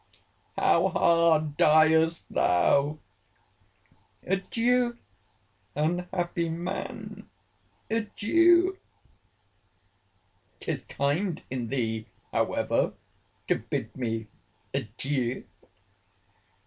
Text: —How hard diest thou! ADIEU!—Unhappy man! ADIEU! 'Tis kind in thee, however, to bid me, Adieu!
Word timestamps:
—How 0.57 0.87
hard 0.87 1.57
diest 1.57 2.33
thou! 2.33 2.97
ADIEU!—Unhappy 4.25 6.49
man! 6.49 7.29
ADIEU! 7.87 8.77
'Tis 10.59 10.85
kind 10.85 11.43
in 11.51 11.67
thee, 11.67 12.07
however, 12.31 12.95
to 13.47 13.55
bid 13.59 13.95
me, 13.95 14.25
Adieu! 14.73 15.45